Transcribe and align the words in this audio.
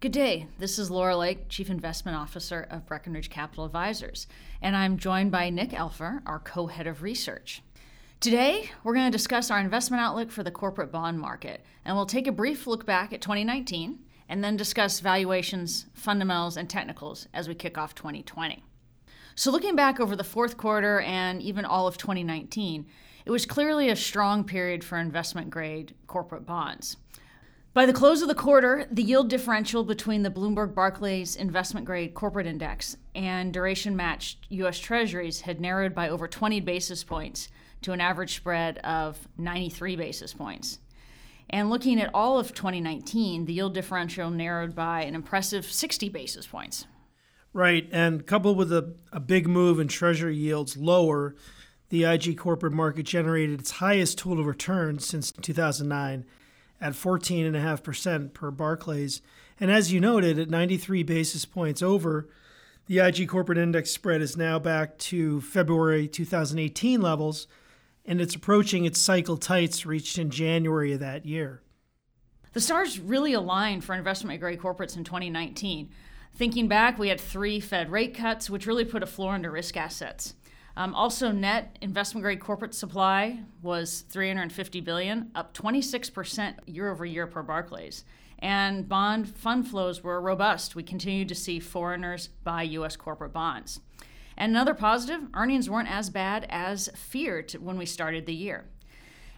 Good 0.00 0.12
day. 0.12 0.46
This 0.58 0.78
is 0.78 0.90
Laura 0.90 1.14
Lake, 1.14 1.50
Chief 1.50 1.68
Investment 1.68 2.16
Officer 2.16 2.66
of 2.70 2.86
Breckenridge 2.86 3.28
Capital 3.28 3.66
Advisors, 3.66 4.26
and 4.62 4.74
I'm 4.74 4.96
joined 4.96 5.30
by 5.30 5.50
Nick 5.50 5.72
Elfner, 5.72 6.22
our 6.24 6.38
co 6.38 6.68
head 6.68 6.86
of 6.86 7.02
research. 7.02 7.62
Today, 8.18 8.70
we're 8.82 8.94
going 8.94 9.12
to 9.12 9.14
discuss 9.14 9.50
our 9.50 9.60
investment 9.60 10.02
outlook 10.02 10.30
for 10.30 10.42
the 10.42 10.50
corporate 10.50 10.90
bond 10.90 11.20
market, 11.20 11.62
and 11.84 11.94
we'll 11.94 12.06
take 12.06 12.26
a 12.26 12.32
brief 12.32 12.66
look 12.66 12.86
back 12.86 13.12
at 13.12 13.20
2019 13.20 13.98
and 14.30 14.42
then 14.42 14.56
discuss 14.56 15.00
valuations, 15.00 15.84
fundamentals, 15.92 16.56
and 16.56 16.70
technicals 16.70 17.28
as 17.34 17.46
we 17.46 17.54
kick 17.54 17.76
off 17.76 17.94
2020. 17.94 18.64
So, 19.34 19.50
looking 19.50 19.76
back 19.76 20.00
over 20.00 20.16
the 20.16 20.24
fourth 20.24 20.56
quarter 20.56 21.00
and 21.00 21.42
even 21.42 21.66
all 21.66 21.86
of 21.86 21.98
2019, 21.98 22.86
it 23.26 23.30
was 23.30 23.44
clearly 23.44 23.90
a 23.90 23.96
strong 23.96 24.44
period 24.44 24.82
for 24.82 24.96
investment 24.96 25.50
grade 25.50 25.94
corporate 26.06 26.46
bonds. 26.46 26.96
By 27.72 27.86
the 27.86 27.92
close 27.92 28.20
of 28.20 28.26
the 28.26 28.34
quarter, 28.34 28.84
the 28.90 29.02
yield 29.02 29.30
differential 29.30 29.84
between 29.84 30.24
the 30.24 30.30
Bloomberg 30.30 30.74
Barclays 30.74 31.36
investment 31.36 31.86
grade 31.86 32.14
corporate 32.14 32.48
index 32.48 32.96
and 33.14 33.52
duration 33.52 33.94
matched 33.94 34.44
US 34.48 34.76
Treasuries 34.76 35.42
had 35.42 35.60
narrowed 35.60 35.94
by 35.94 36.08
over 36.08 36.26
20 36.26 36.60
basis 36.62 37.04
points 37.04 37.48
to 37.82 37.92
an 37.92 38.00
average 38.00 38.34
spread 38.34 38.78
of 38.78 39.28
93 39.38 39.94
basis 39.94 40.34
points. 40.34 40.80
And 41.48 41.70
looking 41.70 42.00
at 42.00 42.10
all 42.12 42.40
of 42.40 42.54
2019, 42.54 43.44
the 43.44 43.52
yield 43.52 43.74
differential 43.74 44.30
narrowed 44.30 44.74
by 44.74 45.02
an 45.02 45.14
impressive 45.14 45.64
60 45.64 46.08
basis 46.08 46.48
points. 46.48 46.86
Right, 47.52 47.88
and 47.92 48.26
coupled 48.26 48.56
with 48.56 48.72
a, 48.72 48.94
a 49.12 49.20
big 49.20 49.46
move 49.46 49.78
in 49.78 49.86
Treasury 49.86 50.36
yields 50.36 50.76
lower, 50.76 51.36
the 51.88 52.02
IG 52.02 52.36
corporate 52.36 52.72
market 52.72 53.04
generated 53.04 53.60
its 53.60 53.72
highest 53.72 54.18
total 54.18 54.44
return 54.44 54.98
since 54.98 55.30
2009 55.30 56.24
at 56.80 56.94
14.5% 56.94 58.32
per 58.32 58.50
Barclays. 58.50 59.22
And 59.58 59.70
as 59.70 59.92
you 59.92 60.00
noted, 60.00 60.38
at 60.38 60.48
93 60.48 61.02
basis 61.02 61.44
points 61.44 61.82
over, 61.82 62.28
the 62.86 62.98
IG 62.98 63.28
corporate 63.28 63.58
index 63.58 63.90
spread 63.90 64.22
is 64.22 64.36
now 64.36 64.58
back 64.58 64.98
to 64.98 65.40
February 65.42 66.08
2018 66.08 67.00
levels, 67.00 67.46
and 68.04 68.20
it's 68.20 68.34
approaching 68.34 68.84
its 68.84 68.98
cycle 68.98 69.36
tights 69.36 69.86
reached 69.86 70.18
in 70.18 70.30
January 70.30 70.92
of 70.92 71.00
that 71.00 71.26
year. 71.26 71.62
The 72.52 72.60
stars 72.60 72.98
really 72.98 73.32
aligned 73.32 73.84
for 73.84 73.94
investment 73.94 74.40
grade 74.40 74.58
corporates 74.58 74.96
in 74.96 75.04
2019. 75.04 75.90
Thinking 76.34 76.68
back, 76.68 76.98
we 76.98 77.08
had 77.08 77.20
three 77.20 77.60
Fed 77.60 77.92
rate 77.92 78.14
cuts, 78.14 78.50
which 78.50 78.66
really 78.66 78.84
put 78.84 79.02
a 79.02 79.06
floor 79.06 79.34
under 79.34 79.50
risk 79.50 79.76
assets. 79.76 80.34
Um, 80.80 80.94
also, 80.94 81.30
net 81.30 81.76
investment 81.82 82.22
grade 82.22 82.40
corporate 82.40 82.72
supply 82.72 83.40
was 83.60 84.00
350 84.08 84.80
billion, 84.80 85.30
up 85.34 85.52
26% 85.52 86.54
year 86.64 86.90
over 86.90 87.04
year 87.04 87.26
per 87.26 87.42
Barclays. 87.42 88.02
And 88.38 88.88
bond 88.88 89.28
fund 89.28 89.68
flows 89.68 90.02
were 90.02 90.22
robust. 90.22 90.74
We 90.74 90.82
continued 90.82 91.28
to 91.28 91.34
see 91.34 91.60
foreigners 91.60 92.28
buy 92.44 92.62
U.S. 92.62 92.96
corporate 92.96 93.34
bonds. 93.34 93.82
And 94.38 94.52
another 94.52 94.72
positive, 94.72 95.20
earnings 95.34 95.68
weren't 95.68 95.90
as 95.90 96.08
bad 96.08 96.46
as 96.48 96.88
feared 96.96 97.52
when 97.52 97.76
we 97.76 97.84
started 97.84 98.24
the 98.24 98.32
year. 98.32 98.64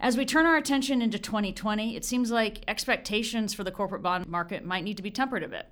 As 0.00 0.16
we 0.16 0.26
turn 0.26 0.44
our 0.44 0.56
attention 0.56 1.00
into 1.00 1.20
2020, 1.20 1.94
it 1.94 2.04
seems 2.04 2.32
like 2.32 2.64
expectations 2.66 3.54
for 3.54 3.62
the 3.62 3.70
corporate 3.70 4.02
bond 4.02 4.26
market 4.26 4.64
might 4.64 4.82
need 4.82 4.96
to 4.96 5.04
be 5.04 5.12
tempered 5.12 5.44
a 5.44 5.48
bit. 5.48 5.68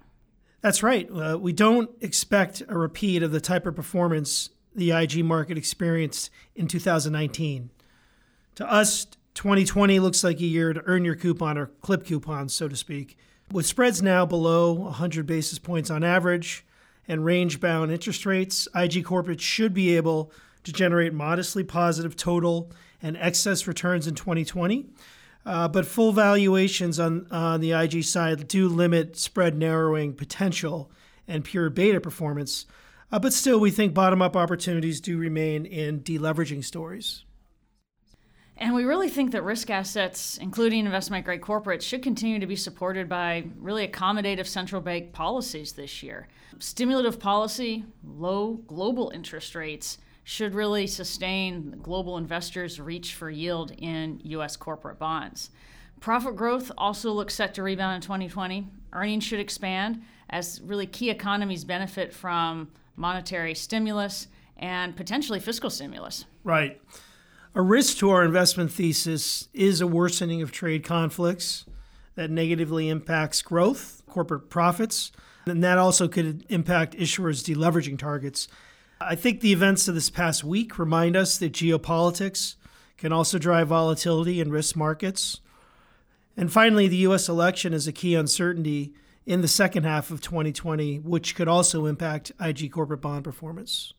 That's 0.61 0.85
right. 0.85 1.11
Uh, 1.11 1.37
we 1.41 1.53
don't 1.53 1.91
expect 2.01 2.63
a 2.69 2.79
repeat 2.79 3.25
of 3.25 3.33
the 3.33 3.41
type 3.41 3.67
of 3.67 3.75
performance 3.75 4.51
the 4.77 4.93
IG 4.93 5.25
market 5.25 5.59
experienced 5.59 6.31
in 6.55 6.69
2019. 6.69 7.71
To 8.57 8.71
us, 8.71 9.07
2020 9.35 9.99
looks 10.01 10.23
like 10.23 10.41
a 10.41 10.45
year 10.45 10.73
to 10.73 10.83
earn 10.87 11.05
your 11.05 11.15
coupon 11.15 11.59
or 11.59 11.67
clip 11.83 12.07
coupons, 12.07 12.55
so 12.55 12.69
to 12.69 12.77
speak. 12.77 13.19
With 13.53 13.67
spreads 13.67 14.03
now 14.03 14.27
below 14.27 14.73
100 14.73 15.27
basis 15.27 15.59
points 15.59 15.91
on 15.91 16.03
average 16.05 16.65
and 17.09 17.25
range 17.25 17.61
bound 17.61 17.93
interest 17.93 18.27
rates, 18.27 18.67
IG 18.75 19.05
corporates 19.05 19.41
should 19.41 19.73
be 19.73 19.97
able 19.97 20.33
to 20.65 20.73
generate 20.73 21.13
modestly 21.13 21.63
positive 21.65 22.17
total 22.17 22.71
and 23.03 23.17
excess 23.19 23.67
returns 23.67 24.07
in 24.07 24.15
2020. 24.15 24.87
Uh, 25.45 25.69
but 25.69 25.87
full 25.87 26.13
valuations 26.13 26.99
on, 26.99 27.27
on 27.31 27.61
the 27.61 27.71
IG 27.73 28.03
side 28.03 28.49
do 28.49 28.69
limit 28.69 29.17
spread 29.17 29.57
narrowing 29.57 30.13
potential 30.13 30.91
and 31.29 31.45
pure 31.45 31.71
beta 31.71 32.01
performance. 32.01 32.67
Uh, 33.13 33.19
but 33.19 33.33
still, 33.33 33.61
we 33.61 33.71
think 33.71 33.95
bottom 33.95 34.21
up 34.21 34.37
opportunities 34.37 35.01
do 35.01 35.17
remain 35.17 35.65
in 35.65 36.01
deleveraging 36.01 36.65
stories. 36.65 37.25
And 38.59 38.75
we 38.75 38.85
really 38.85 39.11
think 39.11 39.33
that 39.33 39.45
risk 39.45 39.69
assets, 39.69 40.39
including 40.39 40.87
investment 40.87 41.27
grade 41.27 41.43
corporates, 41.43 41.83
should 41.83 42.03
continue 42.03 42.39
to 42.39 42.47
be 42.47 42.57
supported 42.57 43.09
by 43.09 43.45
really 43.59 43.87
accommodative 43.87 44.47
central 44.47 44.81
bank 44.81 45.13
policies 45.13 45.73
this 45.73 46.03
year. 46.03 46.27
Stimulative 46.59 47.21
policy, 47.21 47.85
low 48.03 48.55
global 48.67 49.11
interest 49.15 49.55
rates 49.55 49.99
should 50.25 50.55
really 50.55 50.87
sustain 50.87 51.79
global 51.83 52.17
investors' 52.17 52.81
reach 52.81 53.15
for 53.15 53.31
yield 53.31 53.73
in 53.77 54.21
U.S. 54.25 54.57
corporate 54.57 54.99
bonds. 54.99 55.51
Profit 56.01 56.35
growth 56.35 56.73
also 56.79 57.13
looks 57.13 57.35
set 57.35 57.55
to 57.55 57.63
rebound 57.63 57.97
in 57.97 58.01
2020. 58.01 58.67
Earnings 58.93 59.25
should 59.25 59.39
expand 59.39 60.03
as 60.31 60.61
really 60.63 60.87
key 60.87 61.11
economies 61.11 61.65
benefit 61.65 62.13
from 62.13 62.69
monetary 62.97 63.55
stimulus, 63.55 64.29
and 64.57 64.97
potentially 64.97 65.39
fiscal 65.39 65.71
stimulus. 65.71 66.25
Right. 66.43 66.81
A 67.55 67.63
risk 67.63 67.99
to 67.99 68.11
our 68.11 68.25
investment 68.25 68.71
thesis 68.71 69.49
is 69.55 69.81
a 69.81 69.87
worsening 69.87 70.43
of 70.43 70.53
trade 70.53 70.85
conflicts 70.85 71.65
that 72.15 72.31
negatively 72.31 72.89
impacts 72.89 73.43
growth, 73.43 74.03
corporate 74.09 74.51
profits, 74.51 75.13
and 75.47 75.63
that 75.63 75.79
also 75.79 76.09
could 76.09 76.45
impact 76.49 76.97
issuers' 76.97 77.45
deleveraging 77.45 77.99
targets. 77.99 78.49
I 79.01 79.15
think 79.15 79.41
the 79.41 79.53
events 79.53 79.89
of 79.89 79.95
this 79.95 80.11
past 80.11 80.43
week 80.43 80.79
remind 80.79 81.17
us 81.17 81.39
that 81.39 81.53
geopolitics 81.53 82.57
can 82.97 83.13
also 83.13 83.39
drive 83.39 83.69
volatility 83.69 84.41
in 84.41 84.51
risk 84.51 84.75
markets. 84.75 85.41
And 86.37 86.53
finally, 86.53 86.89
the 86.89 86.97
U.S. 86.99 87.29
election 87.29 87.73
is 87.73 87.87
a 87.87 87.93
key 87.93 88.15
uncertainty 88.15 88.95
in 89.27 89.41
the 89.41 89.49
second 89.49 89.83
half 89.83 90.11
of 90.11 90.21
2020, 90.21 91.01
which 91.01 91.35
could 91.35 91.49
also 91.49 91.87
impact 91.87 92.33
IG 92.41 92.71
corporate 92.71 93.01
bond 93.01 93.25
performance. 93.25 93.93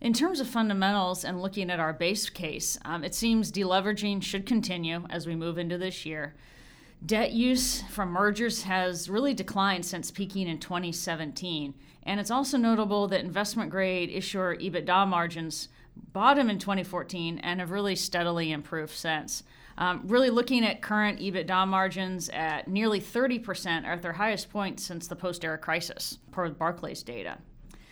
In 0.00 0.12
terms 0.12 0.40
of 0.40 0.46
fundamentals 0.46 1.24
and 1.24 1.40
looking 1.40 1.70
at 1.70 1.80
our 1.80 1.94
base 1.94 2.28
case, 2.28 2.78
um, 2.84 3.02
it 3.02 3.14
seems 3.14 3.50
deleveraging 3.50 4.22
should 4.22 4.44
continue 4.44 5.06
as 5.08 5.26
we 5.26 5.34
move 5.34 5.56
into 5.56 5.78
this 5.78 6.04
year. 6.04 6.34
Debt 7.04 7.32
use 7.32 7.82
from 7.82 8.10
mergers 8.10 8.62
has 8.62 9.08
really 9.08 9.32
declined 9.32 9.86
since 9.86 10.10
peaking 10.10 10.48
in 10.48 10.58
2017. 10.58 11.74
And 12.02 12.20
it's 12.20 12.30
also 12.30 12.58
notable 12.58 13.08
that 13.08 13.20
investment 13.20 13.70
grade 13.70 14.10
issuer 14.10 14.56
EBITDA 14.56 15.08
margins 15.08 15.68
bottomed 16.12 16.50
in 16.50 16.58
2014 16.58 17.38
and 17.38 17.60
have 17.60 17.70
really 17.70 17.96
steadily 17.96 18.52
improved 18.52 18.94
since. 18.94 19.42
Um, 19.76 20.02
really 20.04 20.30
looking 20.30 20.64
at 20.64 20.82
current 20.82 21.18
EBITDA 21.18 21.66
margins 21.66 22.28
at 22.28 22.68
nearly 22.68 23.00
30% 23.00 23.84
are 23.84 23.92
at 23.92 24.02
their 24.02 24.12
highest 24.12 24.50
point 24.50 24.78
since 24.78 25.08
the 25.08 25.16
post 25.16 25.44
era 25.44 25.58
crisis, 25.58 26.18
per 26.30 26.48
Barclays 26.50 27.02
data. 27.02 27.38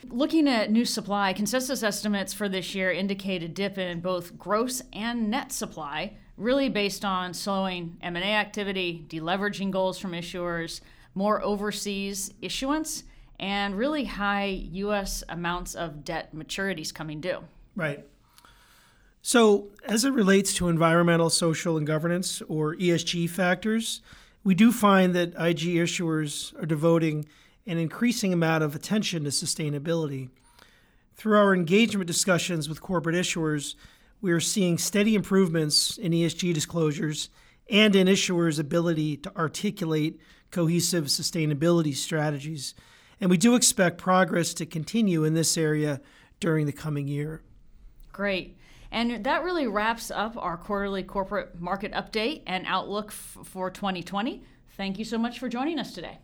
Looking 0.09 0.49
at 0.49 0.71
new 0.71 0.85
supply, 0.85 1.33
consensus 1.33 1.83
estimates 1.83 2.33
for 2.33 2.49
this 2.49 2.75
year 2.75 2.91
indicate 2.91 3.43
a 3.43 3.49
dip 3.49 3.79
in 3.79 4.01
both 4.01 4.37
gross 4.37 4.83
and 4.93 5.31
net 5.31 5.53
supply, 5.53 6.17
really 6.37 6.69
based 6.69 7.05
on 7.05 7.35
slowing 7.35 7.97
M&A 8.03 8.21
activity, 8.21 9.05
deleveraging 9.09 9.71
goals 9.71 9.99
from 9.99 10.13
issuers, 10.13 10.81
more 11.15 11.43
overseas 11.43 12.33
issuance, 12.41 13.05
and 13.39 13.77
really 13.77 14.05
high 14.05 14.67
U.S. 14.73 15.23
amounts 15.29 15.75
of 15.75 16.05
debt 16.05 16.35
maturities 16.35 16.93
coming 16.93 17.21
due. 17.21 17.43
Right. 17.75 18.05
So, 19.23 19.69
as 19.85 20.05
it 20.05 20.13
relates 20.13 20.53
to 20.55 20.69
environmental, 20.69 21.31
social, 21.31 21.77
and 21.77 21.87
governance, 21.87 22.43
or 22.49 22.75
ESG 22.75 23.31
factors, 23.31 24.03
we 24.43 24.55
do 24.55 24.73
find 24.73 25.15
that 25.15 25.29
IG 25.29 25.77
issuers 25.77 26.61
are 26.61 26.67
devoting 26.67 27.27
an 27.67 27.79
increasing 27.79 28.33
amount 28.33 28.65
of 28.65 28.75
attention 28.75 29.23
to 29.23 29.31
sustainability. 29.31 30.29
Through 31.15 31.39
our 31.39 31.55
engagement 31.55 32.09
discussions 32.09 32.69
with 32.69 32.81
corporate 32.81 33.15
issuers, 33.15 33.77
we 34.21 34.33
are 34.33 34.41
seeing 34.41 34.77
steady 34.77 35.15
improvements 35.15 35.99
in 35.99 36.11
ESG 36.13 36.53
disclosures 36.53 37.29
and 37.71 37.95
in 37.95 38.09
issuers' 38.09 38.59
ability 38.59 39.17
to 39.19 39.37
articulate 39.37 40.21
cohesive 40.51 41.05
sustainability 41.05 41.95
strategies. 41.95 42.75
And 43.21 43.31
we 43.31 43.37
do 43.37 43.55
expect 43.55 43.99
progress 43.99 44.53
to 44.55 44.67
continue 44.67 45.23
in 45.23 45.35
this 45.35 45.57
area 45.57 46.01
during 46.41 46.67
the 46.67 46.73
coming 46.73 47.07
year. 47.07 47.41
Great. 48.13 48.57
And 48.91 49.25
that 49.25 49.43
really 49.43 49.67
wraps 49.67 50.11
up 50.11 50.37
our 50.37 50.57
quarterly 50.59 51.03
corporate 51.03 51.59
market 51.61 51.93
update 51.93 52.43
and 52.47 52.67
outlook 52.67 53.07
f- 53.09 53.39
for 53.45 53.71
2020. 53.71 54.45
Thank 54.77 54.99
you 54.99 55.05
so 55.05 55.17
much 55.17 55.39
for 55.39 55.49
joining 55.49 55.79
us 55.79 55.95
today. 55.95 56.19